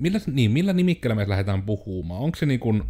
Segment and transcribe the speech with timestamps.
[0.00, 2.20] millä, niin, millä nimikkeellä me lähdetään puhumaan?
[2.20, 2.82] Onko se niin kuin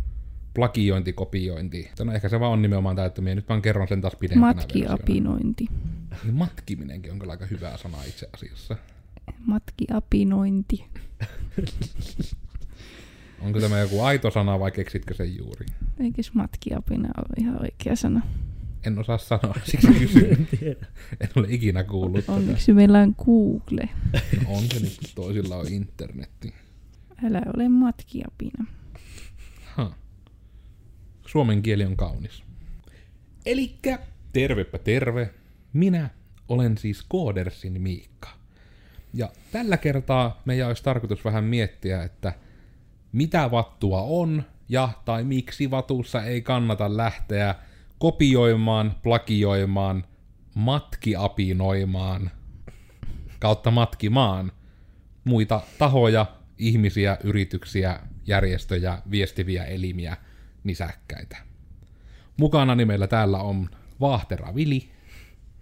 [0.55, 1.91] plagiointi, kopiointi?
[2.05, 4.47] No ehkä se vaan on nimenomaan tämä, että minä nyt vaan kerron sen taas pidempänä
[4.55, 5.67] Matkiapinointi.
[6.25, 8.77] Niin matkiminenkin on kyllä aika hyvä sana itse asiassa.
[9.47, 10.85] Matkiapinointi.
[13.41, 15.67] Onko tämä joku aito sana vai keksitkö sen juuri?
[16.01, 18.23] Eikös matkiapina ole ihan oikea sana?
[18.87, 20.49] En osaa sanoa, siksi kysyn.
[21.21, 22.77] en ole ikinä kuullut Onneksi tätä.
[22.77, 23.89] meillä on Google.
[24.45, 26.55] No on se nyt, toisilla on internetti.
[27.25, 28.65] Älä ole matkiapina.
[29.65, 29.93] Ha.
[31.27, 32.43] Suomen kieli on kaunis.
[33.47, 33.99] Elikkä
[34.33, 35.35] tervepä terve.
[35.73, 36.11] Minä
[36.49, 38.29] olen siis Koodersin Miikka.
[39.15, 42.33] Ja tällä kertaa meidän olisi tarkoitus vähän miettiä, että
[43.13, 47.55] mitä vattua on ja tai miksi vatussa ei kannata lähteä
[47.99, 50.05] kopioimaan, plagioimaan,
[50.55, 52.31] matkiapinoimaan
[53.39, 54.53] kautta matkimaan
[55.25, 56.27] muita tahoja,
[56.61, 60.17] ihmisiä, yrityksiä, järjestöjä, viestiviä elimiä,
[60.65, 61.37] nisäkkäitä.
[62.37, 64.89] Mukana nimellä täällä on Vaahtera Vili.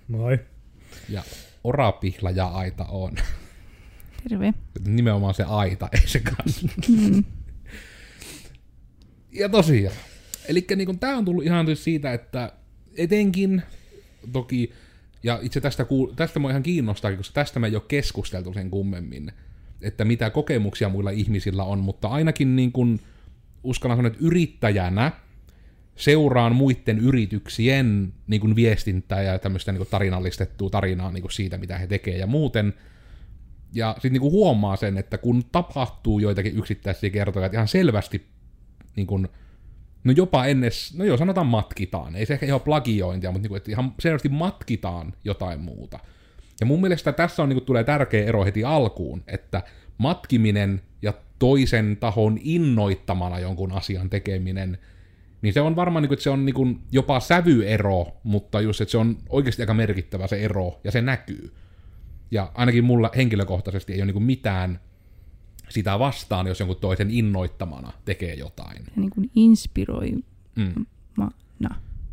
[0.09, 0.39] Moi.
[1.09, 1.23] Ja
[1.65, 3.13] Orapihla ja Aita on.
[4.29, 4.55] Terve.
[4.87, 6.71] Nimenomaan se Aita, ei se kasvi.
[6.89, 7.25] Mm.
[9.33, 9.97] Ja tosiaan,
[10.49, 12.53] eli niin tämä on tullut ihan siis siitä, että
[12.97, 13.63] etenkin
[14.33, 14.73] toki,
[15.23, 19.33] ja itse tästä, tästä mua ihan kiinnostaa, koska tästä me ei ole keskusteltu sen kummemmin,
[19.83, 23.01] että mitä kokemuksia muilla ihmisillä on, mutta ainakin niin kuin,
[23.63, 25.13] uskallan sanoa, että yrittäjänä
[25.97, 31.59] seuraan muiden yrityksien niin kuin viestintää ja tämmöistä niin kuin tarinallistettua tarinaa niin kuin siitä,
[31.59, 32.75] mitä he tekevät ja muuten.
[33.73, 38.27] Ja sitten niin huomaa sen, että kun tapahtuu joitakin yksittäisiä kertoja, että ihan selvästi
[38.97, 39.29] niin kuin,
[40.05, 43.57] no jopa ennen, no joo, sanotaan matkitaan, ei se ehkä ihan plagiointia, mutta niin kuin,
[43.57, 45.99] että ihan selvästi matkitaan jotain muuta.
[46.61, 49.63] Ja mun mielestä tässä on, niin kuin, tulee tärkeä ero heti alkuun, että
[49.99, 54.79] matkiminen ja toisen tahon innoittamana jonkun asian tekeminen,
[55.43, 58.81] niin se on varmaan, niin kuin, että se on niin kuin, jopa sävyero, mutta just,
[58.81, 61.53] että se on oikeasti aika merkittävä se ero, ja se näkyy.
[62.31, 64.81] Ja ainakin mulla henkilökohtaisesti ei ole niin kuin mitään
[65.69, 68.85] sitä vastaan, jos jonkun toisen innoittamana tekee jotain.
[68.97, 70.13] Niin kuin inspiroi.
[70.57, 70.87] Mm.
[71.17, 71.31] No.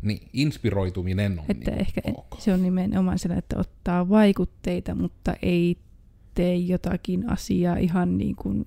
[0.02, 2.26] Niin, inspiroituminen on Että niin ehkä ok.
[2.38, 5.76] se on nimenomaan sellainen, että ottaa vaikutteita, mutta ei
[6.34, 8.66] tee jotakin asiaa ihan niin kuin...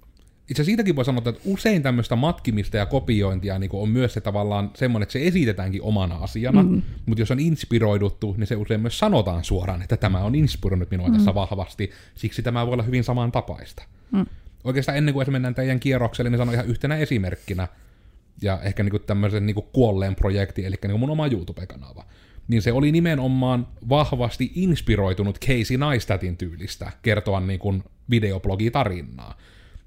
[0.49, 4.71] Itse siitäkin voi sanoa, että usein tämmöistä matkimista ja kopiointia niin on myös se tavallaan
[4.75, 6.81] semmoinen, että se esitetäänkin omana asiana, mm.
[7.05, 11.07] mutta jos on inspiroiduttu, niin se usein myös sanotaan suoraan, että tämä on inspiroinut minua
[11.07, 11.13] mm.
[11.13, 13.83] tässä vahvasti, siksi tämä voi olla hyvin samantapaista.
[14.11, 14.25] Mm
[14.63, 17.67] oikeastaan ennen kuin mennään teidän kierrokselle, niin sanon ihan yhtenä esimerkkinä,
[18.41, 22.05] ja ehkä niin kuin tämmöisen niin kuolleen projekti, eli niin kuin mun oma YouTube-kanava.
[22.47, 29.37] Niin se oli nimenomaan vahvasti inspiroitunut Casey Neistatin tyylistä kertoa niin kuin videoblogitarinaa.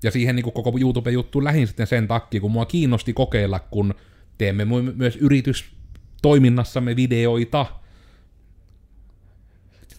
[0.02, 3.94] Ja siihen niin kuin koko YouTube-juttu lähin sitten sen takia, kun mua kiinnosti kokeilla, kun
[4.38, 4.64] teemme
[4.94, 7.66] myös yritystoiminnassamme videoita,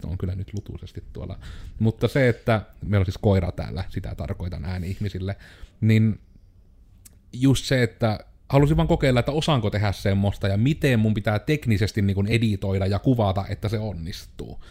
[0.08, 1.40] on kyllä nyt lutuisesti tuolla.
[1.80, 5.36] Mutta se, että meillä on siis koira täällä, sitä tarkoitan ääni ihmisille,
[5.82, 6.20] niin
[7.34, 8.20] just se, että
[8.54, 12.86] halusin vaan kokeilla, että osaanko tehdä semmoista ja miten mun pitää teknisesti niin kuin editoida
[12.86, 14.64] ja kuvata, että se onnistuu.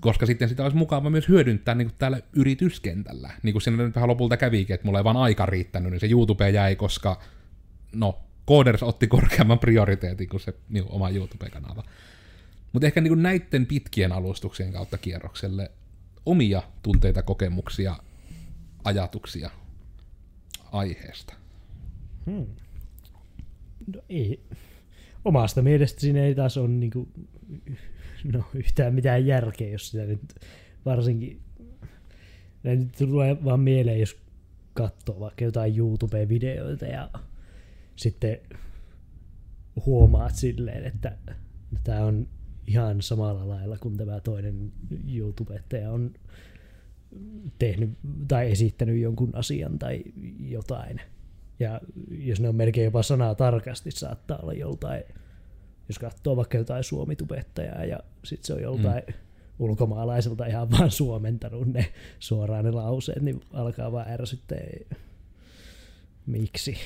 [0.00, 3.30] Koska sitten sitä olisi mukava myös hyödyntää niin kuin täällä yrityskentällä.
[3.42, 6.06] Niin kuin siinä nyt vähän lopulta kävikin, että mulla ei vaan aika riittänyt, niin se
[6.06, 7.20] YouTube jäi, koska
[7.94, 11.82] no, Coders otti korkeamman prioriteetin kuin se niin kuin oma YouTube-kanava.
[12.72, 15.70] Mutta ehkä niin näiden pitkien alustuksien kautta kierrokselle
[16.26, 17.96] omia tunteita, kokemuksia,
[18.84, 19.50] ajatuksia
[20.72, 21.34] aiheesta.
[22.26, 22.46] Hmm.
[23.94, 24.40] No ei.
[25.24, 27.08] Omasta mielestä siinä ei taas ole niin kuin,
[28.32, 30.20] no, yhtään mitään järkeä, jos sitä nyt
[30.84, 31.40] varsinkin
[32.62, 34.16] nyt tulee vaan mieleen, jos
[34.74, 37.10] katsoo vaikka jotain YouTube-videoita ja
[37.96, 38.38] sitten
[39.86, 41.16] huomaat silleen, että
[41.84, 42.28] tämä on
[42.66, 44.72] ihan samalla lailla kuin tämä toinen
[45.14, 46.14] YouTubettaja on
[47.58, 47.90] tehnyt
[48.28, 50.02] tai esittänyt jonkun asian tai
[50.40, 51.00] jotain.
[51.60, 51.80] Ja
[52.10, 55.02] jos ne on melkein jopa sanaa tarkasti, saattaa olla joltain,
[55.88, 59.14] jos katsoo vaikka jotain suomitubettajaa ja sitten se on joltain mm.
[59.58, 64.58] ulkomaalaiselta ihan vaan suomentanut ne suoraan ne lauseet, niin alkaa vaan ärsyttää.
[66.26, 66.76] Miksi?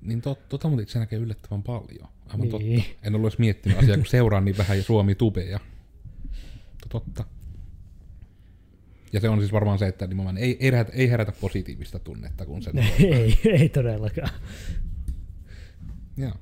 [0.00, 2.08] Niin tot, tota mutta itse näkee yllättävän paljon.
[2.26, 2.50] Aivan niin.
[2.50, 3.06] totta.
[3.06, 5.60] En ollut edes miettinyt asiaa, kun seuraan niin vähän Suomi tubeja.
[6.88, 7.24] Totta.
[9.12, 12.46] Ja se on siis varmaan se, että nimenomaan ei, ei, herätä, ei herätä positiivista tunnetta,
[12.46, 12.70] kun se...
[12.98, 14.30] ei, ei todellakaan.
[16.16, 16.32] Joo.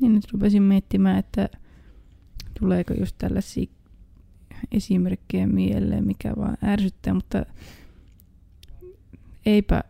[0.00, 1.48] Niin nyt rupesin miettimään, että
[2.58, 3.66] tuleeko just tällaisia
[4.72, 7.46] esimerkkejä mieleen, mikä vaan ärsyttää, mutta
[9.46, 9.84] eipä,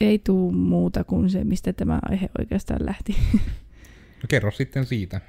[0.00, 3.16] ei tuu muuta kuin se, mistä tämä aihe oikeastaan lähti.
[4.16, 5.20] No kerro sitten siitä.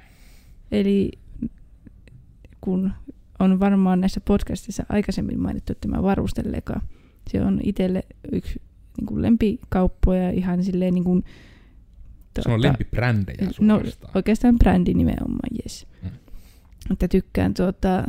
[0.72, 1.10] Eli
[2.60, 2.92] kun
[3.38, 6.80] on varmaan näissä podcastissa aikaisemmin mainittu tämä varustelleka,
[7.30, 8.02] se on itselle
[8.32, 8.62] yksi
[8.98, 11.24] niin kuin lempikauppoja ihan silleen niin kuin,
[12.40, 13.80] Se on lempibrändejä No
[14.14, 15.86] oikeastaan brändi nimenomaan, yes.
[16.02, 16.10] Mm.
[16.90, 18.04] Että tykkään tuota,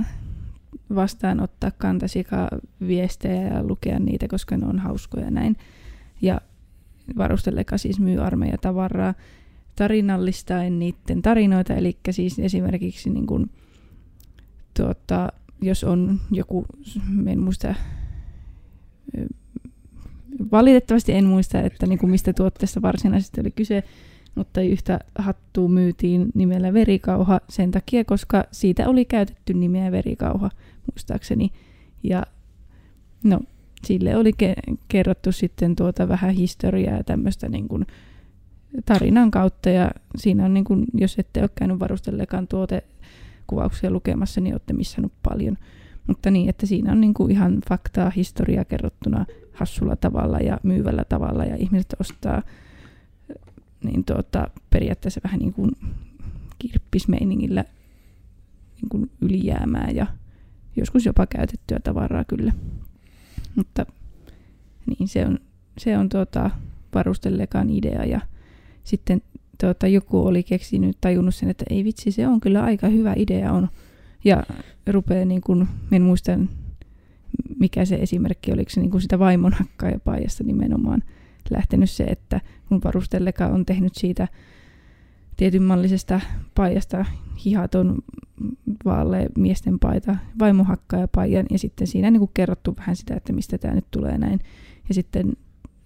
[0.96, 2.48] vastaanottaa kantasika
[2.88, 5.58] viestejä ja lukea niitä, koska ne on hauskoja ja näin.
[6.22, 6.42] Ja
[7.18, 9.14] varustelleka siis myy armeijatavaraa
[9.76, 13.50] tarinallistaen niiden tarinoita, eli siis esimerkiksi niin kuin,
[14.80, 16.66] tuota, jos on joku,
[17.28, 17.76] en muista,
[20.52, 23.84] valitettavasti en muista, että niin kuin mistä tuotteesta varsinaisesti oli kyse,
[24.36, 30.50] mutta yhtä hattua myytiin nimellä verikauha sen takia, koska siitä oli käytetty nimeä verikauha,
[30.92, 31.52] muistaakseni.
[32.04, 32.24] Ja
[33.24, 33.40] no,
[33.86, 37.88] sille oli ke- kerrottu sitten tuota vähän historiaa ja tämmöistä niin kuin
[38.86, 39.70] tarinan kautta.
[39.70, 42.48] Ja siinä on, niin kuin, jos ette ole käynyt varustellekaan
[43.50, 45.58] tuotekuvauksia lukemassa, niin olette missannut paljon.
[46.08, 51.04] Mutta niin, että siinä on niin kuin ihan faktaa, historiaa kerrottuna hassulla tavalla ja myyvällä
[51.10, 52.42] tavalla ja ihmiset ostaa
[53.84, 55.72] niin tuota, periaatteessa vähän niin kuin
[56.60, 57.66] kirppismeiningillä
[58.82, 60.08] niin kuin ylijäämää ja
[60.76, 62.54] joskus jopa käytettyä tavaraa kyllä.
[63.56, 63.86] Mutta
[64.86, 65.40] niin se on,
[65.78, 66.52] se on tuota,
[66.96, 68.22] varustellekaan idea ja
[68.84, 69.22] sitten
[69.62, 73.54] tuota, joku oli keksinyt, tajunnut sen, että ei vitsi, se on kyllä aika hyvä idea
[73.54, 73.68] on.
[74.24, 74.44] Ja
[74.88, 76.32] rupeaa niin kuin, en muista
[77.60, 81.04] mikä se esimerkki, oliko se niin kuin sitä vaimon hakkaajapajasta nimenomaan
[81.50, 84.28] lähtenyt se, että kun varustelleka on tehnyt siitä
[85.38, 86.20] tietynmallisesta
[86.56, 87.06] paijasta
[87.46, 87.98] hihaton
[88.86, 93.74] vaalle miesten paita, vaimohakkaajapajan, ja sitten siinä niin kuin kerrottu vähän sitä, että mistä tämä
[93.74, 94.40] nyt tulee näin.
[94.88, 95.34] Ja sitten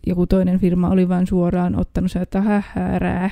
[0.08, 3.30] joku toinen firma oli vain suoraan ottanut se, että hähärää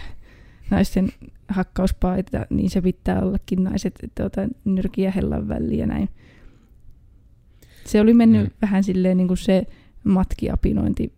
[0.71, 1.09] naisten
[1.47, 6.09] hakkauspaita, niin se pitää ollakin naiset tuota, nyrkiä hellan väliin ja näin.
[7.85, 8.51] Se oli mennyt Mm.
[8.61, 9.63] vähän silleen niin kuin se
[10.03, 11.13] matkiapinointi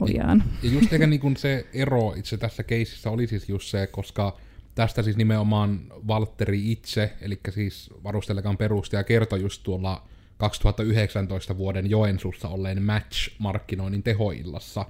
[0.00, 0.44] ojaan.
[0.62, 4.36] Ja just ehkä niin kuin se ero itse tässä keisissä oli siis just se, koska
[4.74, 10.08] tästä siis nimenomaan Valtteri itse, eli siis varustelekan perustaja, kertoi just tuolla
[10.38, 14.86] 2019 vuoden Joensuussa olleen Match-markkinoinnin tehoillassa,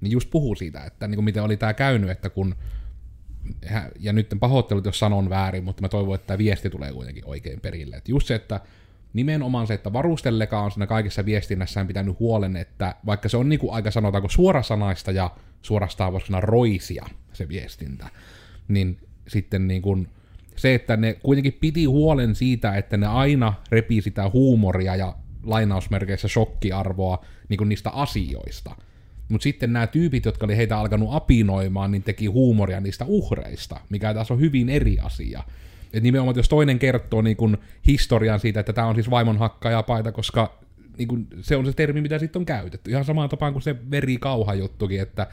[0.00, 2.54] niin just puhuu siitä, että niin kuin miten oli tämä käynyt, että kun
[3.98, 7.60] ja nyt pahoittelut, jos sanon väärin, mutta mä toivon, että tämä viesti tulee kuitenkin oikein
[7.60, 7.96] perille.
[7.96, 8.60] Että just se, että
[9.12, 13.58] nimenomaan se, että varustelleka on siinä kaikessa viestinnässään pitänyt huolen, että vaikka se on niin
[13.58, 15.30] kuin aika sanotaanko suorasanaista ja
[15.62, 18.08] suorastaan voisi sanoa roisia se viestintä,
[18.68, 18.98] niin
[19.28, 20.08] sitten niin kuin
[20.56, 26.28] se, että ne kuitenkin piti huolen siitä, että ne aina repii sitä huumoria ja lainausmerkeissä
[26.28, 28.76] shokkiarvoa niin kuin niistä asioista.
[29.30, 34.14] Mutta sitten nämä tyypit, jotka oli heitä alkanut apinoimaan, niin teki huumoria niistä uhreista, mikä
[34.14, 35.42] taas on hyvin eri asia.
[35.92, 40.12] Et nimenomaan, jos toinen kertoo niin kun historian siitä, että tämä on siis vaimon hakkajapaita,
[40.12, 40.58] koska
[40.98, 42.90] niin kun, se on se termi, mitä sitten on käytetty.
[42.90, 45.26] Ihan samaan tapaan kuin se verikauha juttukin, että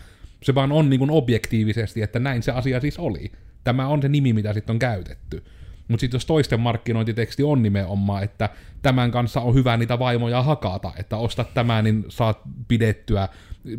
[0.43, 3.31] se vaan on niin kun objektiivisesti, että näin se asia siis oli.
[3.63, 5.43] Tämä on se nimi, mitä sitten on käytetty.
[5.87, 8.49] Mutta sitten jos toisten markkinointiteksti on nimenomaan, että
[8.81, 13.29] tämän kanssa on hyvä niitä vaimoja hakata, että ostat tämän, niin saat pidettyä,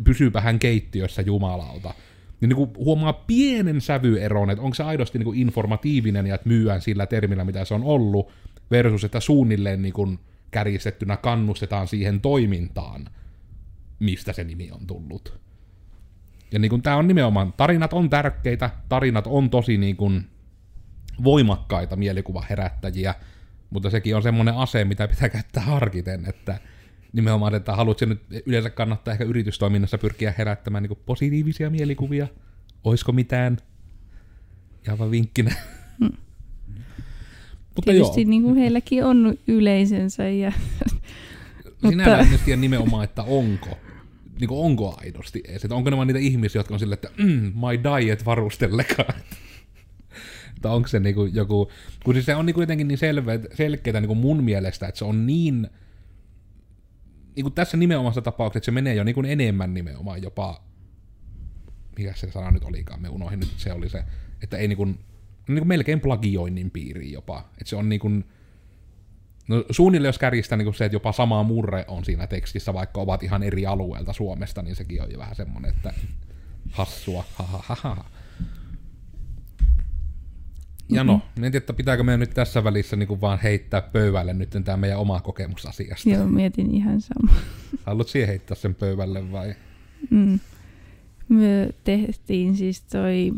[0.03, 1.93] pysypähän keittiössä jumalauta.
[2.41, 6.49] Niin, niin kuin huomaa pienen sävyeron, että onko se aidosti niin kuin informatiivinen ja että
[6.49, 8.31] myyään sillä termillä, mitä se on ollut,
[8.71, 10.19] versus että suunnilleen niin kuin
[10.51, 13.05] kärjistettynä kannustetaan siihen toimintaan,
[13.99, 15.39] mistä se nimi on tullut.
[16.51, 20.25] Ja niin kuin tämä on nimenomaan, tarinat on tärkeitä, tarinat on tosi niin kuin
[21.23, 23.15] voimakkaita mielikuvaherättäjiä,
[23.69, 26.59] mutta sekin on semmoinen ase, mitä pitää käyttää harkiten, että
[27.13, 32.27] nimenomaan, että haluatko nyt yleensä kannattaa ehkä yritystoiminnassa pyrkiä herättämään niin positiivisia mielikuvia,
[32.83, 33.57] oisko mitään,
[34.85, 35.55] ihan vaan vinkkinä.
[35.99, 36.17] Hmm.
[37.75, 40.51] mutta joo, Tietysti niin kuin heilläkin on yleisönsä ja
[41.89, 43.77] sinällään en nyt tiedä nimenomaan, että onko,
[44.39, 47.23] niin kuin onko aidosti edes, että onko ne vaan niitä ihmisiä, jotka on silleen, että
[47.23, 49.13] mm, my diet varustellekaan.
[50.59, 51.71] Että onko se niinku joku,
[52.03, 55.25] kun siis se on niinku jotenkin niin selveä, selkeää niinku mun mielestä, että se on
[55.25, 55.67] niin,
[57.35, 60.63] niinku tässä nimenomaisessa tapauksessa, että se menee jo niinku enemmän nimenomaan jopa,
[61.97, 64.03] mikä se sana nyt olikaan, me unohdin nyt, se oli se,
[64.43, 64.85] että ei niinku,
[65.47, 68.09] niinku melkein plagioinnin piiriin jopa, että se on niinku,
[69.47, 73.23] No suunnilleen jos kärjistää niin se, että jopa sama murre on siinä tekstissä, vaikka ovat
[73.23, 75.93] ihan eri alueelta Suomesta, niin sekin on jo vähän semmoinen, että
[76.71, 78.05] hassua, ha, ha, ha, ha.
[80.89, 84.33] Ja no, en tiedä, että pitääkö meidän nyt tässä välissä niin kuin vaan heittää pöydälle
[84.33, 86.09] nyt tämä meidän oma kokemus asiasta.
[86.09, 87.33] joo, mietin ihan sama.
[87.85, 89.55] Haluat siihen heittää sen pöydälle vai?
[90.09, 90.39] Mm.
[91.29, 93.33] Me tehtiin siis toi,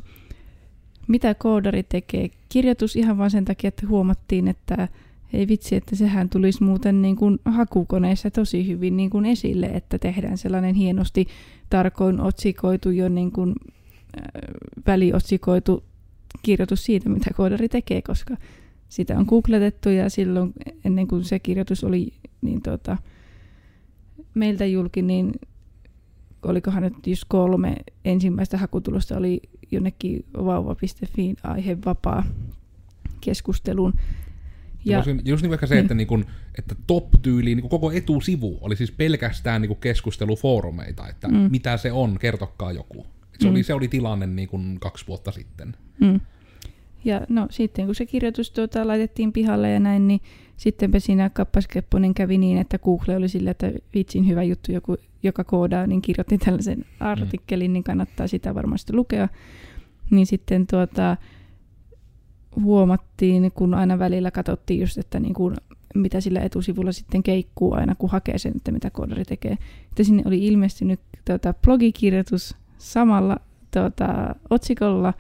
[1.08, 4.88] mitä koodari tekee, kirjoitus ihan vain sen takia, että huomattiin, että
[5.34, 10.00] ei vitsi, että sehän tulisi muuten niin kuin hakukoneessa tosi hyvin niin kuin esille, että
[10.00, 11.28] tehdään sellainen hienosti
[11.70, 13.56] tarkoin otsikoitu jo niin kuin,
[14.18, 14.44] äh,
[14.88, 15.84] väliotsikoitu
[16.44, 18.38] kirjoitus siitä, mitä koodari tekee, koska
[18.90, 20.54] sitä on googletettu ja silloin
[20.86, 22.98] ennen kuin se kirjoitus oli niin tota,
[24.34, 25.32] meiltä julki, niin
[26.44, 32.24] olikohan nyt just kolme ensimmäistä hakutulosta oli jonnekin vauva.fi aihe vapaa
[33.22, 33.94] keskusteluun.
[34.86, 35.82] Ja, just, just niin vaikka se, niin.
[35.82, 36.26] että, niin kun,
[36.58, 41.36] että top-tyyliin niin koko etusivu oli siis pelkästään niin keskustelufoorumeita, että mm.
[41.52, 43.06] mitä se on, kertokaa joku.
[43.42, 43.52] Se, mm.
[43.52, 45.76] oli, se oli tilanne niin kuin kaksi vuotta sitten.
[46.00, 46.20] Mm.
[47.06, 50.22] Ja no sitten kun se kirjoitus tuota, laitettiin pihalle ja näin, niin
[50.58, 55.44] sittenpä siinä kappaskepponen kävi niin, että Google oli sillä, että vitsin hyvä juttu, joku, joka
[55.44, 59.28] koodaa, niin kirjoitti tällaisen artikkelin, niin kannattaa sitä varmasti lukea.
[60.12, 61.18] Niin sitten tuota,
[62.62, 65.56] huomattiin, kun aina välillä katsottiin just, että niin kuin,
[65.96, 69.58] mitä sillä etusivulla sitten keikkuu aina, kun hakee sen, että mitä koodari tekee.
[69.90, 73.38] Että sinne oli ilmestynyt tuota, blogikirjoitus samalla
[73.74, 75.14] tuota, otsikolla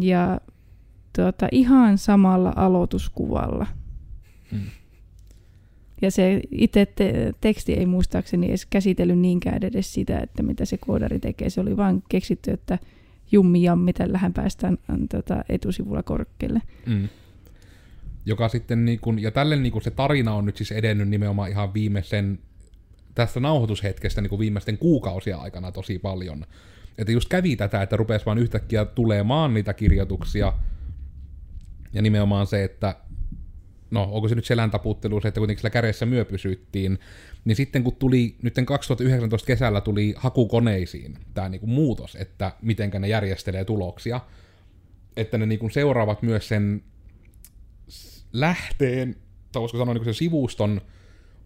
[0.00, 0.40] ja
[1.16, 3.66] tuota, ihan samalla aloituskuvalla.
[4.50, 4.66] Hmm.
[6.02, 10.78] Ja se itse te- teksti ei muistaakseni edes käsitellyt niinkään edes sitä, että mitä se
[10.78, 11.50] koodari tekee.
[11.50, 12.78] Se oli vain keksitty, että
[13.32, 14.78] jummi jammi, tällähän päästään
[15.10, 16.62] tota, etusivulla korkealle.
[16.86, 17.08] Mm.
[18.26, 21.50] Joka sitten, niin kun, ja tälle niin kun se tarina on nyt siis edennyt nimenomaan
[21.50, 22.38] ihan viimeisen,
[23.14, 26.44] tästä nauhoitushetkestä niin viimeisten kuukausia aikana tosi paljon.
[26.98, 30.52] Että just kävi tätä, että rupesi vaan yhtäkkiä tulemaan niitä kirjoituksia,
[31.92, 32.96] ja nimenomaan se, että
[33.90, 36.98] no onko se nyt selän taputtelu, se, että kuitenkin sillä kädessä myö pysyttiin,
[37.44, 43.08] niin sitten kun tuli, nyt 2019 kesällä tuli hakukoneisiin tämä niinku muutos, että mitenkä ne
[43.08, 44.20] järjestelee tuloksia,
[45.16, 46.82] että ne niinku seuraavat myös sen
[48.32, 49.16] lähteen,
[49.52, 50.80] tai voisiko sanoa niinku sen sivuston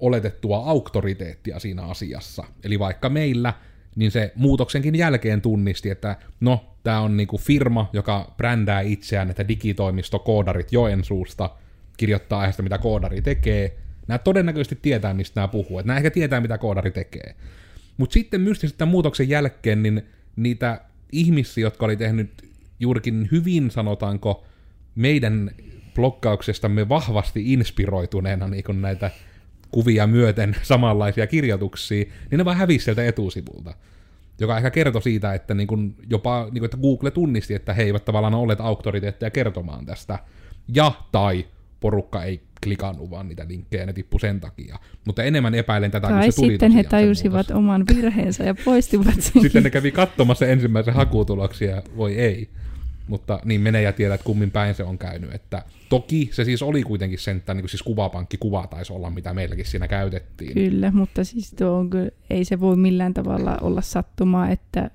[0.00, 2.44] oletettua auktoriteettia siinä asiassa.
[2.64, 3.54] Eli vaikka meillä,
[3.96, 9.48] niin se muutoksenkin jälkeen tunnisti, että no, tämä on niinku firma, joka brändää itseään, että
[9.48, 11.50] digitoimisto koodarit Joensuusta
[11.96, 13.76] kirjoittaa aiheesta, mitä koodari tekee,
[14.08, 15.82] Nämä todennäköisesti tietää, mistä nämä puhuu.
[15.84, 17.34] Nämä ehkä tietää, mitä koodari tekee.
[17.96, 20.02] Mutta sitten mystisesti tämän muutoksen jälkeen, niin
[20.36, 20.80] niitä
[21.12, 22.30] ihmisiä, jotka oli tehnyt
[22.80, 24.46] juurikin hyvin, sanotaanko,
[24.94, 25.50] meidän
[25.94, 29.10] blokkauksestamme vahvasti inspiroituneena niin näitä
[29.70, 33.74] kuvia myöten samanlaisia kirjoituksia, niin ne vaan hävisi sieltä etusivulta.
[34.40, 37.82] Joka ehkä kertoi siitä, että niin kuin jopa niin kuin, että Google tunnisti, että he
[37.82, 40.18] eivät tavallaan ole auktoriteetteja kertomaan tästä.
[40.74, 41.46] Ja tai
[41.80, 44.78] porukka ei klikannut vaan niitä linkkejä, ne tippu sen takia.
[45.06, 49.20] Mutta enemmän epäilen tätä, tai kun se tuli sitten he tajusivat oman virheensä ja poistivat
[49.20, 49.42] sen.
[49.42, 52.48] sitten ne kävi katsomassa ensimmäisen hakutuloksia, voi ei.
[53.08, 55.34] Mutta niin menee ja tiedät, kummin päin se on käynyt.
[55.34, 59.66] Että toki se siis oli kuitenkin sentään, niin kuin siis kuvapankkikuva taisi olla, mitä meilläkin
[59.66, 60.54] siinä käytettiin.
[60.54, 64.90] Kyllä, mutta siis tuo on kyllä, ei se voi millään tavalla olla sattumaa, että...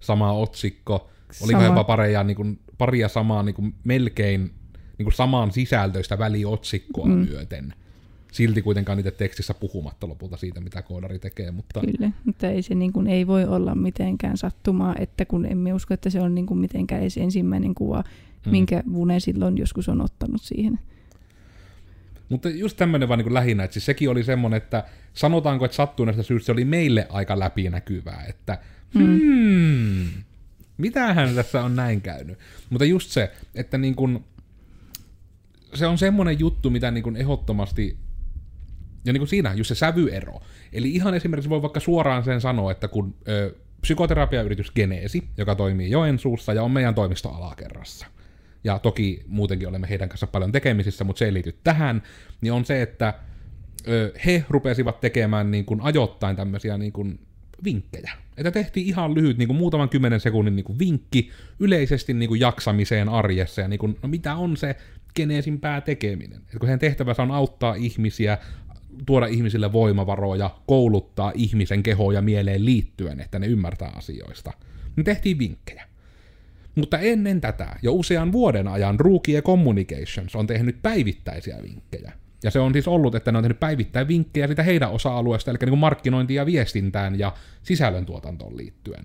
[0.00, 1.10] Sama otsikko,
[1.42, 1.64] oliko Sama...
[1.64, 4.54] jopa paria, niin kuin, paria samaa niin kuin melkein
[4.98, 7.12] niin kuin saman sisältöistä väliotsikkoa mm.
[7.12, 7.74] myöten.
[8.32, 11.50] Silti kuitenkaan niitä tekstissä puhumatta lopulta siitä, mitä koodari tekee.
[11.50, 11.80] Mutta...
[11.80, 15.94] Kyllä, mutta ei se niin kuin, ei voi olla mitenkään sattumaa, että kun emme usko,
[15.94, 18.04] että se on niin kuin mitenkään edes ensimmäinen kuva,
[18.46, 18.50] mm.
[18.50, 20.78] minkä Vune silloin joskus on ottanut siihen.
[22.28, 24.84] Mutta just tämmöinen vaan niin lähinnä, että siis sekin oli semmoinen, että
[25.14, 28.58] sanotaanko, että sattuneesta syystä se oli meille aika läpinäkyvää, että
[28.94, 29.20] mm.
[29.20, 30.08] hmm,
[30.76, 32.38] mitähän tässä on näin käynyt.
[32.70, 34.24] Mutta just se, että niin kuin,
[35.74, 37.96] se on semmoinen juttu, mitä niin kuin ehdottomasti,
[39.04, 40.40] ja niin kuin siinä just se sävyero.
[40.72, 45.90] Eli ihan esimerkiksi voi vaikka suoraan sen sanoa, että kun ö, psykoterapiayritys Geneesi, joka toimii
[45.90, 48.06] Joensuussa ja on meidän toimisto alakerrassa,
[48.64, 52.02] ja toki muutenkin olemme heidän kanssa paljon tekemisissä, mutta se ei liity tähän,
[52.40, 53.14] niin on se, että
[53.88, 57.20] ö, he rupesivat tekemään niin kuin ajoittain tämmöisiä niin kuin
[57.64, 58.12] vinkkejä.
[58.36, 62.40] Että tehtiin ihan lyhyt, niin kuin muutaman kymmenen sekunnin niin kuin vinkki yleisesti niin kuin
[62.40, 64.76] jaksamiseen arjessa, ja niin kuin, no mitä on se
[65.16, 66.38] geneesin päätekeminen.
[66.38, 68.38] Että kun heidän tehtävänsä on auttaa ihmisiä,
[69.06, 74.52] tuoda ihmisille voimavaroja, kouluttaa ihmisen kehoa ja mieleen liittyen, että ne ymmärtää asioista.
[74.96, 75.90] niin tehtiin vinkkejä.
[76.74, 82.12] Mutta ennen tätä, jo usean vuoden ajan Rookie Communications on tehnyt päivittäisiä vinkkejä.
[82.42, 85.58] Ja se on siis ollut, että ne on tehnyt päivittäin vinkkejä sitä heidän osa-alueesta, eli
[85.62, 87.32] niin markkinointiin ja viestintään ja
[87.62, 89.04] sisällöntuotantoon liittyen.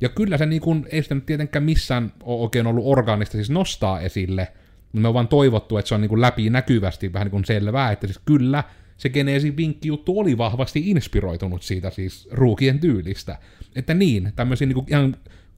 [0.00, 3.50] Ja kyllä se niin kuin, ei sitä nyt tietenkään missään ole oikein ollut orgaanista siis
[3.50, 4.52] nostaa esille,
[4.92, 7.92] me on vaan toivottu, että se on niin kuin läpi näkyvästi vähän niin kuin selvää,
[7.92, 8.64] että siis kyllä
[8.96, 13.38] se Genesin vinkkijuttu oli vahvasti inspiroitunut siitä siis ruukien tyylistä.
[13.76, 15.16] Että niin, tämmöisiä niin ihan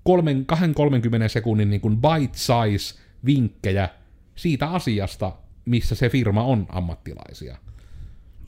[0.08, 3.88] 2-30 sekunnin niin kuin bite-size vinkkejä
[4.34, 5.32] siitä asiasta,
[5.64, 7.56] missä se firma on ammattilaisia.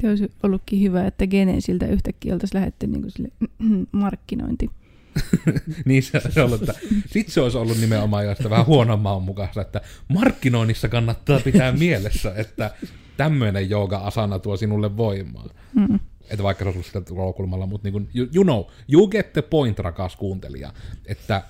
[0.01, 3.29] Se olisi ollutkin hyvä, että Genesiltä yhtäkkiä oltaisiin lähdetty niin kuin sille
[3.93, 4.71] markkinointi.
[5.85, 6.75] niin se, se ollut, että
[7.07, 12.33] sit se olisi ollut nimenomaan josta vähän huonon maun mukaista, että markkinoinnissa kannattaa pitää mielessä,
[12.37, 12.71] että
[13.17, 15.49] tämmöinen jooga-asana tuo sinulle voimaa.
[15.75, 15.99] Mm.
[16.31, 19.33] Että vaikka se olisi ollut sitä tulokulmalla, mutta niin kuin, you, you know, you get
[19.33, 20.73] the point, rakas kuuntelija.
[21.07, 21.43] Että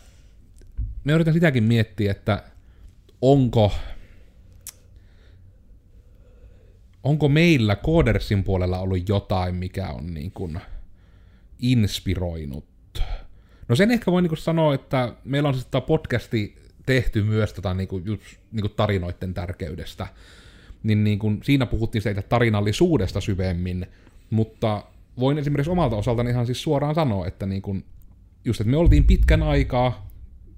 [1.05, 2.43] me yritän sitäkin miettiä, että
[3.23, 3.73] onko,
[7.03, 10.61] onko meillä Codersin puolella ollut jotain, mikä on niin kuin
[11.59, 12.69] inspiroinut.
[13.69, 16.57] No sen ehkä voi niin kuin sanoa, että meillä on siis tämä podcasti
[16.87, 18.23] tehty myös tota, niin kuin, just,
[18.53, 20.07] niin kuin tarinoiden tärkeydestä.
[20.83, 23.87] Niin, niin kuin, siinä puhuttiin siitä tarinallisuudesta syvemmin,
[24.31, 24.85] mutta
[25.21, 27.85] voin esimerkiksi omalta osaltani ihan siis suoraan sanoa, että niin kuin,
[28.45, 30.08] just, että me oltiin pitkän aikaa,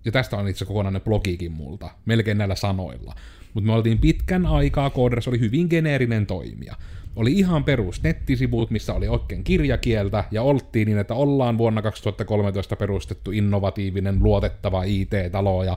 [0.04, 3.14] ja tästä on itse kokonainen blogiikin multa, melkein näillä sanoilla,
[3.54, 6.75] mutta me oltiin pitkän aikaa, Coders oli hyvin geneerinen toimija.
[7.16, 12.76] Oli ihan perus nettisivut, missä oli oikein kirjakieltä, ja oltiin niin, että ollaan vuonna 2013
[12.76, 15.76] perustettu innovatiivinen, luotettava IT-talo, ja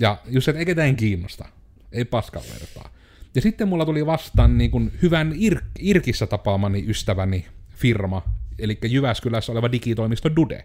[0.00, 1.48] ja just, että ei ketään kiinnosta.
[1.92, 2.88] Ei paskan vertaa.
[3.34, 8.22] Ja sitten mulla tuli vastaan niin kuin hyvän Ir- Irkissä tapaamani ystäväni firma,
[8.58, 10.64] eli Jyväskylässä oleva digitoimisto Dude.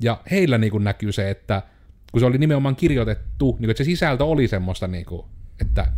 [0.00, 1.62] Ja heillä niin kuin näkyy se, että
[2.12, 5.26] kun se oli nimenomaan kirjoitettu, niin kuin, että se sisältö oli semmoista, niin kuin,
[5.60, 5.92] että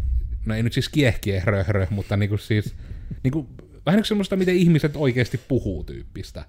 [0.47, 2.75] no ei nyt siis kiehkiä röhrö, mutta niin kuin siis,
[3.23, 3.49] niin kuin,
[3.87, 6.45] vähän semmoista, miten ihmiset oikeasti puhuu tyyppistä.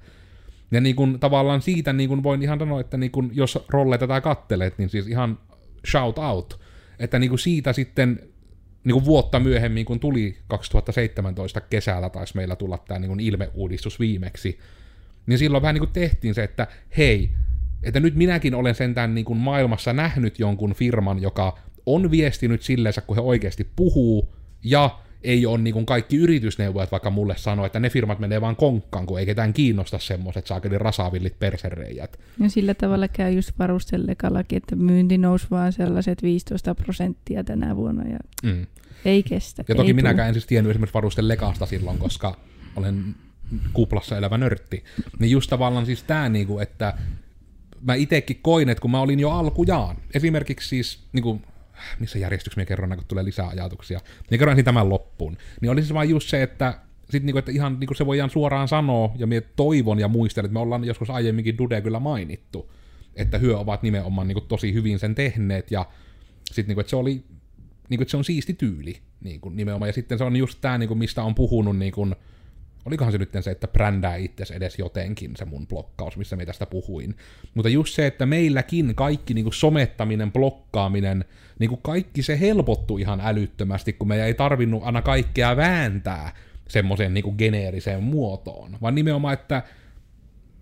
[0.71, 3.97] Ja niin kuin, tavallaan siitä niin kuin voin ihan sanoa, että niin kuin, jos rolle
[3.97, 5.39] tätä kattelet, niin siis ihan
[5.91, 6.59] shout out.
[6.99, 8.19] Että niin kuin siitä sitten
[8.83, 14.59] niin kuin vuotta myöhemmin, kun tuli 2017 kesällä, taisi meillä tulla tämä niin ilmeuudistus viimeksi,
[15.25, 17.29] niin silloin vähän niin kuin tehtiin se, että hei,
[17.83, 23.01] että nyt minäkin olen sentään niin kuin maailmassa nähnyt jonkun firman, joka on viestinyt silleensä,
[23.01, 27.79] kun he oikeasti puhuu, ja ei ole niin kuin kaikki yritysneuvojat vaikka mulle sanoo, että
[27.79, 32.19] ne firmat menee vaan konkkaan, kun ei ketään kiinnosta semmoiset saakeli rasavillit persereijät.
[32.39, 38.03] Ja sillä tavalla käy just varustelekalakin, että myynti nousi vaan sellaiset 15 prosenttia tänä vuonna
[38.09, 38.65] ja mm.
[39.05, 39.63] ei kestä.
[39.67, 42.37] Ja toki ei minäkään en siis tiennyt esimerkiksi varustelekasta silloin, koska
[42.75, 43.15] olen
[43.73, 44.83] kuplassa elävä nörtti.
[45.19, 46.97] Niin just tavallaan siis tämä, niinku, että
[47.81, 51.41] mä itekin koin, että kun mä olin jo alkujaan, esimerkiksi siis, niinku,
[51.99, 55.37] missä järjestyksessä minä kerron, kun tulee lisää ajatuksia, niin kerron tämän loppuun.
[55.61, 58.67] Niin oli siis vaan just se, että sit niinku, että ihan niinku se voidaan suoraan
[58.67, 62.71] sanoa, ja minä toivon ja muistelen, että me ollaan joskus aiemminkin Dude kyllä mainittu,
[63.15, 65.85] että hyö ovat nimenomaan niinku tosi hyvin sen tehneet, ja
[66.45, 67.23] sitten niinku, että se oli,
[67.89, 70.95] niinku, että se on siisti tyyli, niinku, nimenomaan, ja sitten se on just tämä, niinku,
[70.95, 72.07] mistä on puhunut, niinku,
[72.85, 76.65] olikohan se nyt se, että brändää itse edes jotenkin se mun blokkaus, missä me tästä
[76.65, 77.15] puhuin.
[77.53, 81.25] Mutta just se, että meilläkin kaikki niin kuin somettaminen, blokkaaminen,
[81.59, 86.33] niin kuin kaikki se helpottui ihan älyttömästi, kun me ei tarvinnut aina kaikkea vääntää
[86.67, 89.63] semmoiseen niin geneeriseen muotoon, vaan nimenomaan, että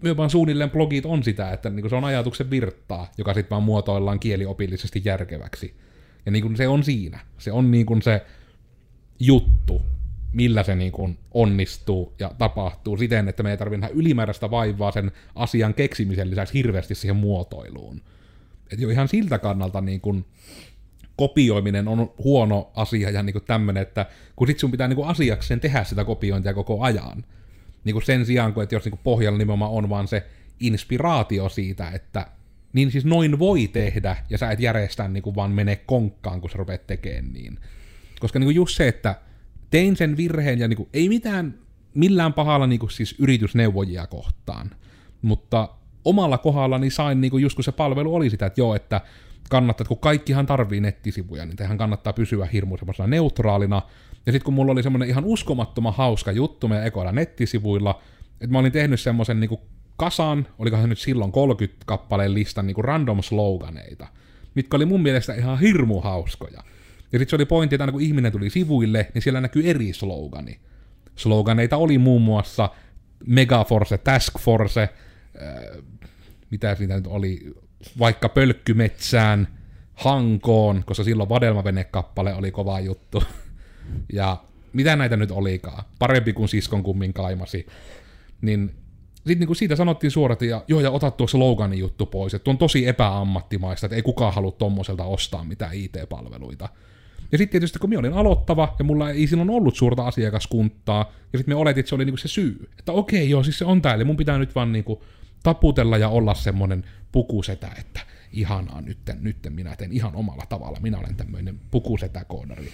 [0.02, 3.50] me vaan suunnilleen blogit on sitä, että niin kuin se on ajatuksen virtaa, joka sitten
[3.50, 5.76] vaan muotoillaan kieliopillisesti järkeväksi.
[6.26, 7.20] Ja niin kuin se on siinä.
[7.38, 8.26] Se on niin kuin se
[9.20, 9.82] juttu,
[10.34, 15.12] millä se niin kuin onnistuu ja tapahtuu siten, että me ei tarvitse ylimääräistä vaivaa sen
[15.36, 18.02] asian keksimisen lisäksi hirveästi siihen muotoiluun.
[18.72, 20.26] Et jo ihan siltä kannalta niin kuin
[21.16, 25.08] kopioiminen on huono asia ja niin kuin tämmöinen, että kun sit sun pitää niin kuin
[25.08, 27.26] asiakseen tehdä sitä kopiointia koko ajan.
[27.84, 30.24] Niin kuin sen sijaan, kun että jos niin kuin pohjalla nimenomaan on vaan se
[30.60, 32.28] inspiraatio siitä, että
[32.74, 36.50] niin siis noin voi tehdä, ja sä et järjestä niin kuin vaan mene konkkaan, kun
[36.50, 37.60] sä rupeat tekemään niin.
[38.20, 39.16] Koska niin kuin just se, että
[39.70, 41.54] tein sen virheen ja niin kuin, ei mitään
[41.94, 44.72] millään pahalla niin kuin, siis yritysneuvojia kohtaan,
[45.22, 45.70] mutta
[46.06, 49.02] omalla kohdallani sain niin kuin, just kun se palvelu oli sitä, että joo, että
[49.50, 53.82] kannattaa, että kun kaikkihan tarvii nettisivuja, niin tehän kannattaa pysyä hirmu semmoisena neutraalina.
[54.26, 58.02] Ja sitten kun mulla oli semmoinen ihan uskomattoman hauska juttu meidän ekoilla nettisivuilla,
[58.34, 59.60] että mä olin tehnyt semmoisen niin
[59.98, 64.08] kasan, olikohan se nyt silloin 30 kappaleen listan niin random sloganeita,
[64.56, 66.64] mitkä oli mun mielestä ihan hirmu hauskoja.
[67.12, 69.94] Ja sitten se oli pointti, että aina kun ihminen tuli sivuille, niin siellä näkyy eri
[69.94, 70.60] slogani.
[71.16, 72.70] Sloganeita oli muun muassa
[73.28, 75.84] Megaforce, Task Force, äh,
[76.52, 77.54] mitä siitä nyt oli,
[78.00, 79.48] vaikka pölkkymetsään,
[79.94, 83.24] Hankoon, koska silloin Vadelmavene-kappale oli kova juttu.
[84.14, 84.38] Ja
[84.74, 85.84] mitä näitä nyt olikaan?
[86.00, 87.68] Parempi kuin siskon kummin kaimasi.
[88.42, 88.76] Niin
[89.16, 92.58] sitten niinku siitä sanottiin suoraan, että joo, ja ota tuo sloganin juttu pois, että on
[92.58, 96.70] tosi epäammattimaista, että ei kukaan halua tommoselta ostaa mitään IT-palveluita.
[97.32, 101.40] Ja sitten tietysti kun minä olin aloittava ja mulla ei silloin ollut suurta asiakaskuntaa, ja
[101.40, 102.70] sitten me oletin, että se oli niinku se syy.
[102.80, 105.04] Että okei, joo, siis se on täällä, mun pitää nyt vaan niinku
[105.44, 108.00] taputella ja olla semmonen pukusetä, että
[108.32, 112.70] ihanaa, nytten, nytten minä teen ihan omalla tavalla, minä olen tämmöinen pukusetäkoodari.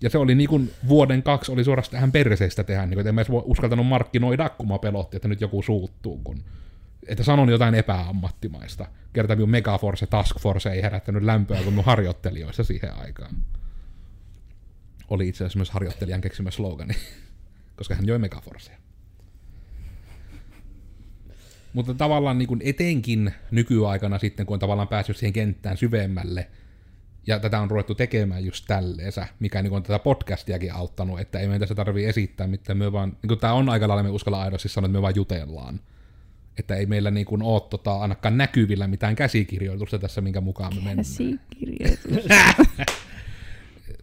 [0.00, 3.14] Ja se oli niin kuin vuoden kaksi oli suorastaan perseistä tehdä, niin kuin, että en
[3.14, 6.44] mä uskaltanut markkinoida, kun mä pelotti, että nyt joku suuttuu, kun
[7.08, 8.86] että sanon jotain epäammattimaista.
[9.12, 13.36] Kerta minun Megaforce Task Force ei herättänyt lämpöä kuin minun harjoittelijoissa siihen aikaan.
[15.08, 16.94] Oli itse asiassa myös harjoittelijan keksimä slogani,
[17.76, 18.76] koska hän joi Megaforcea.
[21.72, 26.48] Mutta tavallaan niin kuin etenkin nykyaikana sitten, kun on tavallaan päässyt siihen kenttään syvemmälle,
[27.26, 31.46] ja tätä on ruvettu tekemään just tälleensä, mikä niin on tätä podcastiakin auttanut, että ei
[31.46, 34.42] meidän tässä tarvii esittää mitään, me vaan, niin kuin tämä on aika lailla, me uskalla
[34.42, 35.80] aidosti sanoa, että me vaan jutellaan.
[36.58, 40.80] Että ei meillä niin kuin ole tota, ainakaan näkyvillä mitään käsikirjoitusta tässä, minkä mukaan me
[40.80, 40.96] mennään.
[40.96, 42.24] Käsikirjoitus.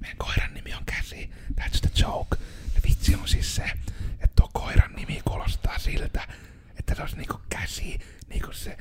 [0.01, 1.29] Meidän koiran nimi on Käsi.
[1.61, 2.37] That's the joke.
[2.75, 3.63] Ja vitsi on siis se,
[4.09, 6.27] että tuo koiran nimi kuulostaa siltä,
[6.79, 8.77] että se olisi niinku käsi, niinku se,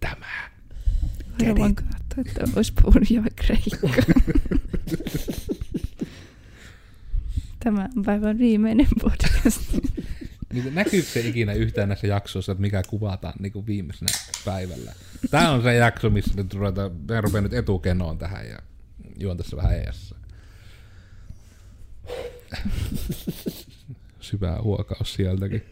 [0.00, 0.50] tämä.
[1.42, 3.90] Aina vaan katsoa, että olisi puhunut jo kreikkaa.
[7.64, 9.60] Tämä on päivän viimeinen podcast.
[10.52, 14.10] Niin näkyykö se ikinä yhtään näissä jaksoissa, että mikä kuvataan niin kuin viimeisenä
[14.44, 14.92] päivällä?
[15.30, 18.58] Tämä on se jakso, missä nyt ruvetaan, me rupean nyt etukenoon tähän ja
[19.20, 20.16] juon tässä vähän eessä.
[24.20, 25.62] Syvää huokaus sieltäkin.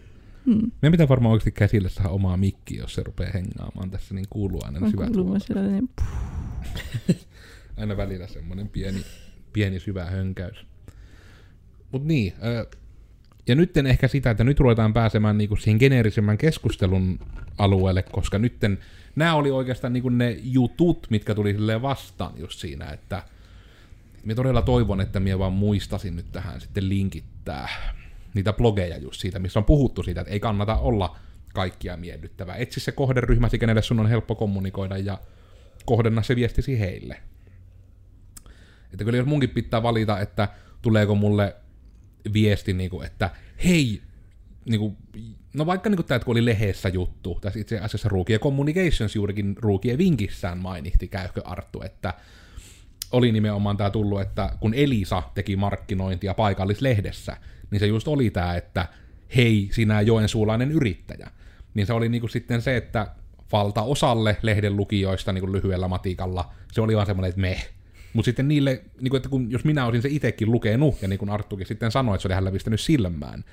[0.46, 0.70] Hmm.
[0.82, 4.60] Meidän pitää varmaan oikeasti käsille saada omaa mikkiä, jos se rupeaa hengaamaan tässä, niin kuuluu
[4.64, 5.46] aina On syvät kuullut huokaus.
[5.46, 5.88] sellainen...
[7.76, 9.04] Aina välillä semmoinen pieni,
[9.52, 10.66] pieni syvä hönkäys.
[11.92, 12.66] Mut niin, ö,
[13.46, 17.18] ja nyt ehkä sitä, että nyt ruvetaan pääsemään niinku siihen geneerisemmän keskustelun
[17.58, 18.78] alueelle, koska nytten
[19.16, 23.22] nämä oli oikeastaan niinku ne jutut, mitkä tuli silleen vastaan just siinä, että
[24.24, 27.68] minä todella toivon, että minä vaan muistasin nyt tähän sitten linkittää
[28.34, 31.16] niitä blogeja just siitä, missä on puhuttu siitä, että ei kannata olla
[31.54, 32.56] kaikkia miellyttävää.
[32.56, 35.18] Etsi se kohderyhmäsi, kenelle sun on helppo kommunikoida ja
[35.84, 37.16] kohdenna se viestisi heille.
[38.92, 40.48] Että kyllä jos munkin pitää valita, että
[40.82, 41.56] tuleeko mulle
[42.32, 43.30] viesti, niin kuin, että
[43.64, 44.02] hei,
[44.64, 44.96] niin kuin,
[45.54, 49.56] no vaikka niin kuin tämä, kun oli lehdessä juttu, tässä itse asiassa Ruukie Communications juurikin
[49.58, 52.14] Ruukie vinkissään mainihti, käykö Arttu, että
[53.12, 57.36] oli nimenomaan tämä tullut, että kun Elisa teki markkinointia paikallislehdessä,
[57.70, 58.86] niin se just oli tämä, että
[59.36, 61.30] hei, sinä joensuulainen yrittäjä.
[61.74, 63.06] Niin se oli niinku sitten se, että
[63.52, 67.75] valtaosalle lehden lukijoista niinku lyhyellä matikalla se oli vaan semmoinen, että meh.
[68.16, 71.30] Mutta sitten niille, niinku, että kun, jos minä olisin se itsekin lukenut, ja niin kuin
[71.30, 73.44] Arttukin sitten sanoi, että se oli hänellä pistänyt silmään,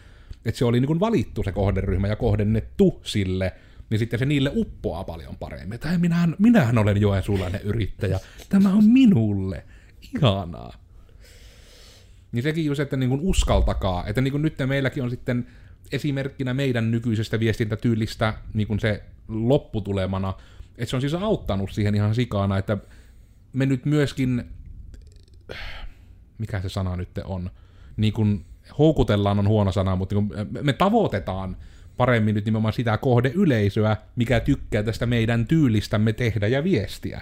[0.46, 3.54] että se oli niin kuin valittu se kohderyhmä ja kohdennettu sille,
[3.90, 5.80] niin sitten se niille uppoaa paljon paremmin.
[5.86, 9.64] "Hei, minähän, minähän olen joensuulainen yrittäjä, tämä on minulle,
[10.16, 10.74] ihanaa.
[12.32, 15.48] Niin sekin just, että niin kuin uskaltakaa, että niin kuin nyt meilläkin on sitten
[15.92, 20.34] esimerkkinä meidän nykyisestä viestintätyylistä niin kuin se lopputulemana,
[20.78, 22.78] että se on siis auttanut siihen ihan sikana, että
[23.54, 24.44] me nyt myöskin,
[26.38, 27.52] mikä se sana nyt on,
[27.98, 28.46] niin kuin
[28.80, 30.30] houkutellaan on huono sana, mutta niin
[30.62, 31.58] me tavoitetaan
[31.98, 37.22] paremmin nyt nimenomaan sitä kohdeyleisöä, mikä tykkää tästä meidän tyylistämme tehdä ja viestiä.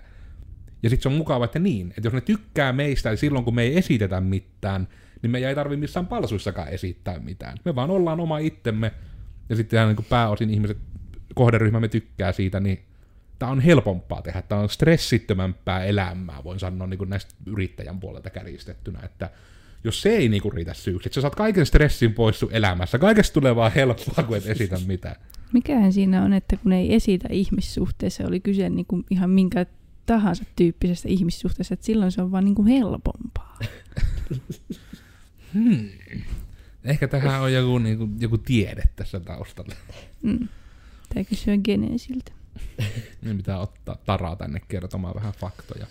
[0.83, 3.55] Ja sitten se on mukava, että niin, että jos ne tykkää meistä niin silloin, kun
[3.55, 4.87] me ei esitetä mitään,
[5.21, 7.57] niin me ei tarvi missään palsuissakaan esittää mitään.
[7.65, 8.91] Me vaan ollaan oma itsemme,
[9.49, 10.77] ja sitten niin pääosin ihmiset,
[11.35, 12.79] kohderyhmämme tykkää siitä, niin
[13.41, 18.29] tämä on helpompaa tehdä, tämä on stressittömämpää elämää, voin sanoa niin kuin näistä yrittäjän puolelta
[18.29, 19.29] kärjistettynä, että
[19.83, 23.33] jos se ei niinku riitä syyksi, että sä saat kaiken stressin pois sun elämässä, kaikesta
[23.33, 25.15] tulee vaan helppoa, kun et esitä mitään.
[25.53, 29.65] Mikähän siinä on, että kun ei esitä ihmissuhteessa, oli kyse niin kuin ihan minkä
[30.05, 33.59] tahansa tyyppisestä ihmissuhteesta, että silloin se on vaan niin kuin helpompaa.
[35.53, 35.89] Hmm.
[36.83, 39.75] Ehkä tähän on joku, niinku, joku tiede tässä taustalla.
[40.21, 40.47] Mm.
[41.13, 42.40] Tai kysyä Geneesiltä.
[43.21, 45.87] Meidän pitää ottaa Taraa tänne kertomaan vähän faktoja.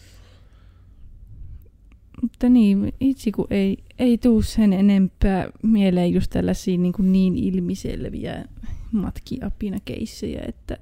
[2.22, 7.36] Mutta niin, itse kun ei, ei tuu sen enempää mieleen just tällaisia niin, kuin niin
[7.36, 8.44] ilmiselviä
[8.92, 10.78] matkiapina-keissejä, että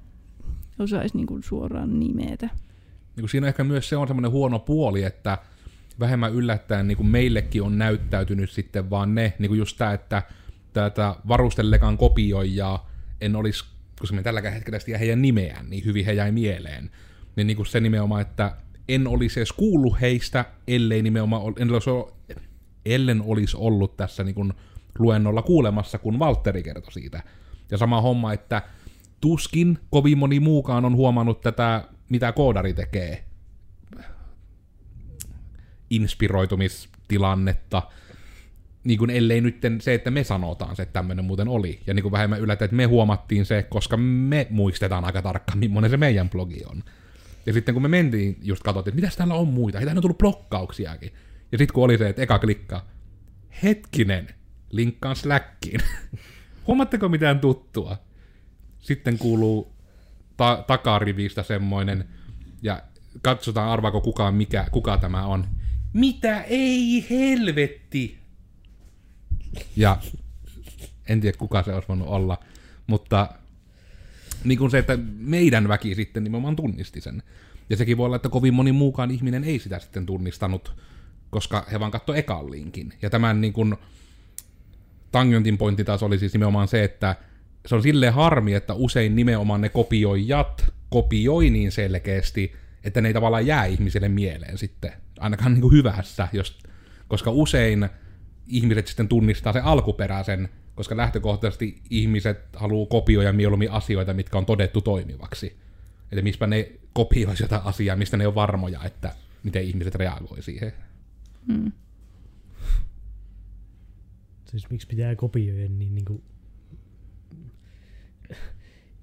[0.79, 2.47] osaisi niin kuin suoraan nimetä.
[2.47, 5.39] Niin kuin siinä ehkä myös se on semmoinen huono puoli, että
[6.01, 10.23] vähemmän yllättäen niin kuin meillekin on näyttäytynyt sitten vaan ne, niin kuin just tämä, että
[10.73, 13.65] tätä varustelekaan kopioijaa en olisi,
[13.99, 16.91] koska me tälläkään hetkellä tiedä heidän nimeään, niin hyvin he jäi mieleen.
[17.37, 18.57] Niin, niin kuin se nimenomaan, että
[18.89, 22.11] en olisi edes kuullut heistä, ellei nimenomaan, en olisi, ol-
[22.87, 24.53] ellen olisi ollut tässä niin kuin
[24.99, 27.23] luennolla kuulemassa, kun Valtteri kertoi siitä.
[27.71, 28.63] Ja sama homma, että
[29.21, 33.25] tuskin kovin moni muukaan on huomannut tätä, mitä koodari tekee.
[35.91, 37.83] inspiroitumistilannetta,
[38.89, 41.81] niin kuin ellei nyt se, että me sanotaan se, että tämmöinen muuten oli.
[41.87, 45.91] Ja niin kuin vähemmän yllätä, että me huomattiin se, koska me muistetaan aika tarkkaan, millainen
[45.91, 46.83] se meidän blogi on.
[47.47, 50.19] Ja sitten kun me mentiin, just katsottiin, että mitäs täällä on muita, ei on tullut
[50.19, 51.13] blokkauksiakin.
[51.53, 52.89] Ja sitten kun oli se, että eka klikkaa,
[53.63, 54.29] hetkinen,
[54.71, 55.81] linkkaan Slackiin.
[56.67, 57.97] Huomatteko mitään tuttua?
[58.79, 59.73] Sitten kuuluu
[60.37, 62.05] ta- takarivistä semmoinen,
[62.63, 62.83] ja
[63.23, 65.47] katsotaan arvaako kukaan mikä, kuka tämä on.
[65.93, 68.18] Mitä ei helvetti?
[69.79, 69.99] Ja
[71.09, 72.39] en tiedä kuka se olisi voinut olla,
[72.87, 73.29] mutta
[74.45, 77.23] niin kuin se, että meidän väki sitten nimenomaan tunnisti sen.
[77.71, 80.77] Ja sekin voi olla, että kovin moni muukaan ihminen ei sitä sitten tunnistanut,
[81.31, 82.93] koska he vaan katsoi ekan linkin.
[83.03, 83.77] Ja tämän niin kuin,
[85.13, 87.17] Tangentin pointti taas oli siis nimenomaan se, että
[87.67, 92.53] se on silleen harmi, että usein nimenomaan ne kopioijat kopioi niin selkeästi,
[92.85, 96.59] että ne ei tavallaan jää ihmisille mieleen sitten, ainakaan niin kuin hyvässä, jos,
[97.09, 97.89] koska usein
[98.49, 104.81] ihmiset sitten tunnistaa sen alkuperäisen, koska lähtökohtaisesti ihmiset haluaa kopioida mieluummin asioita, mitkä on todettu
[104.81, 105.57] toimivaksi.
[106.13, 110.73] Eli mispä ne kopioisi jotain asiaa, mistä ne on varmoja, että miten ihmiset reagoi siihen.
[111.47, 111.73] Mm.
[114.45, 116.23] Siis miksi pitää kopioida niin, niin kuin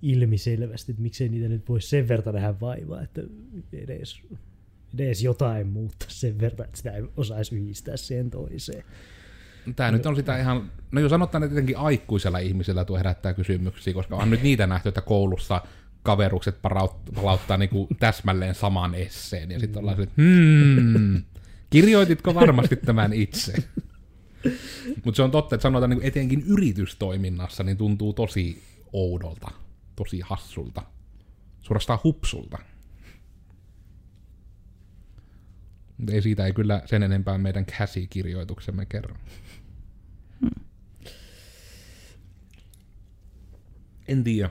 [0.01, 3.21] ilmiselvästi, että miksei niitä nyt voi sen verran nähdä vaivaa, että
[3.73, 4.21] edes,
[4.97, 8.84] edes jotain muuttaa sen verran, että sitä ei osaisi yhdistää siihen toiseen.
[9.75, 13.93] Tämä nyt on sitä ihan, no jos sanotaan, että tietenkin aikuisella ihmisellä tuo herättää kysymyksiä,
[13.93, 15.62] koska on nyt niitä nähty, että koulussa
[16.04, 21.23] kaverukset palauttaa, palauttaa niinku täsmälleen saman esseen, ja sitten ollaan että hmm,
[21.69, 23.54] kirjoititko varmasti tämän itse?
[25.06, 29.51] Mutta se on totta, että sanotaan niin etenkin yritystoiminnassa, niin tuntuu tosi oudolta,
[29.95, 30.82] tosi hassulta,
[31.62, 32.58] suorastaan hupsulta.
[36.12, 39.15] Ei siitä ei kyllä sen enempää meidän käsikirjoituksemme kerro.
[44.08, 44.50] En tiedä.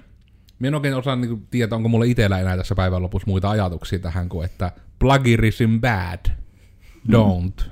[0.59, 3.99] Mä en oikein osaa niin tietää, onko mulla itsellä enää tässä päivän lopussa muita ajatuksia
[3.99, 6.27] tähän kuin, että plagiarism bad,
[7.11, 7.70] don't.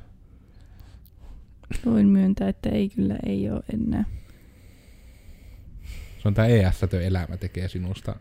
[1.87, 4.05] Voin myöntää, että ei kyllä ei ole enää.
[6.19, 8.17] Se on tää ES-tö elämä tekee sinusta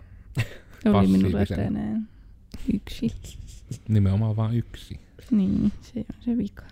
[0.86, 2.10] Oli minulla tänään
[2.74, 3.12] yksi.
[3.88, 5.00] nimenomaan vain yksi.
[5.32, 6.64] Niin, se on se vika.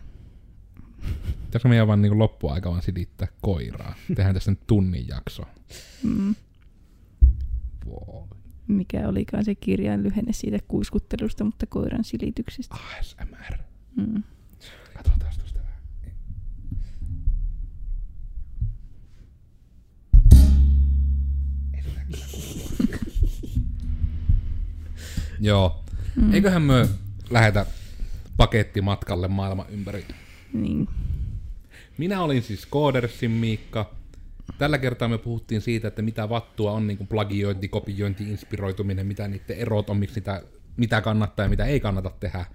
[1.49, 3.95] Pitäisikö meidän vaan niin loppuaika vaan silittää koiraa?
[4.15, 5.43] Tehdään tästä nyt tunnin jakso.
[6.03, 6.35] Mm.
[7.85, 8.27] Voi.
[8.67, 12.75] Mikä olikaan se kirjain lyhenne siitä kuiskuttelusta, mutta koiran silityksestä.
[12.99, 13.57] ASMR.
[13.95, 14.23] Mm.
[14.93, 15.79] Katsotaan tuosta vähän.
[25.39, 25.83] Joo.
[26.15, 26.33] Mm.
[26.33, 26.87] Eiköhän me
[27.29, 27.65] lähetä
[28.37, 30.05] pakettimatkalle maailman ympäri.
[30.53, 30.87] Niin.
[31.99, 33.95] Minä olin siis Koodersin Miikka.
[34.57, 39.27] Tällä kertaa me puhuttiin siitä, että mitä vattua on niin kuin plagiointi, kopiointi, inspiroituminen, mitä
[39.27, 40.43] niiden erot on, miksi niitä,
[40.77, 42.45] mitä kannattaa ja mitä ei kannata tehdä.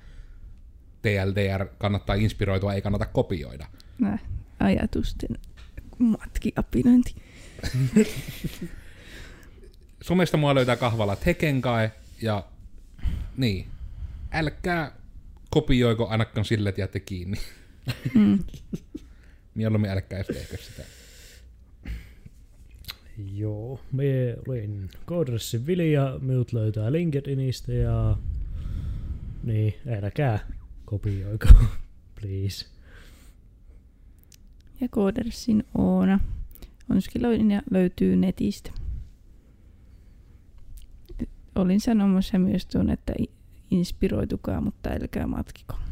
[1.03, 3.67] TLDR kannattaa inspiroitua, ei kannata kopioida.
[3.99, 4.19] Nää
[4.61, 5.39] ajatusten
[5.99, 7.15] matkiapinointi.
[10.03, 12.45] Somesta mua löytää kahvalla Tekenkae ja
[13.37, 13.67] niin,
[14.33, 14.93] älkää
[15.51, 17.39] kopioiko ainakaan sille, että jäätte kiinni.
[18.15, 18.39] Mm.
[19.55, 20.83] Mieluummin älkää edes tehkö sitä.
[23.35, 28.17] Joo, me olin Kodressin Vili ja minut löytää LinkedInistä ja
[29.43, 30.39] niin, älkää
[30.85, 31.49] kopioiko,
[32.21, 32.67] please.
[34.81, 36.21] Ja Koodersin Oona.
[36.91, 38.71] Onskiloin ja löytyy netistä.
[41.55, 43.13] Olin sanomassa myös tuon, että
[43.71, 45.84] inspiroitukaa, mutta älkää matkiko.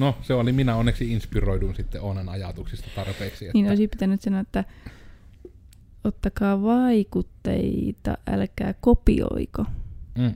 [0.00, 3.44] No, se oli minä onneksi inspiroidun sitten Oonan ajatuksista tarpeeksi.
[3.44, 3.52] Että...
[3.54, 4.64] Niin olisi pitänyt sanoa, että
[6.04, 9.64] ottakaa vaikutteita, älkää kopioiko.
[10.18, 10.32] mm.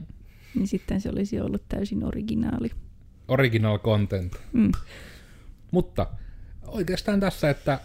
[0.55, 2.71] Niin sitten se olisi ollut täysin originaali.
[3.27, 4.35] Original content.
[4.53, 4.71] Mm.
[5.71, 6.07] Mutta
[6.67, 7.79] oikeastaan tässä, että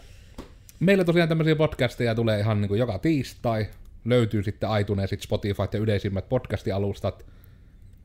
[0.81, 3.66] meillä tosiaan tämmöisiä podcasteja tulee ihan niin kuin joka tiistai.
[4.05, 7.27] Löytyy sitten iTunesit, Spotify ja yleisimmät podcastialustat.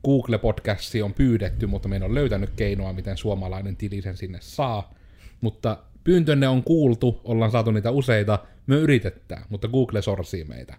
[0.06, 4.38] Google Podcasti on pyydetty, mutta me en ole löytänyt keinoa, miten suomalainen tili sen sinne
[4.40, 4.94] saa.
[5.40, 10.74] Mutta pyyntönne on kuultu, ollaan saatu niitä useita, me yritetään, mutta Google sorsii meitä.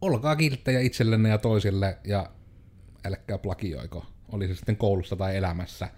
[0.00, 2.30] Olkaa kilttejä itsellenne ja toisille ja
[3.04, 5.88] älkää plagioiko, oli se sitten koulussa tai elämässä.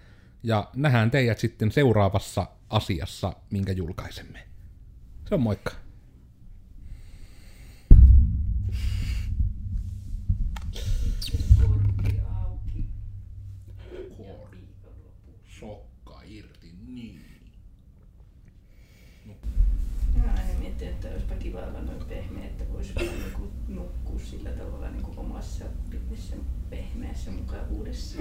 [0.43, 4.39] Ja nähdään teidät sitten seuraavassa asiassa, minkä julkaisemme.
[5.29, 5.83] Se on moikka.
[21.43, 24.03] kiva olla noin pehmeä, että voisi vaan niinku nukkua
[27.23, 28.17] pehmeässä mukavuudessa.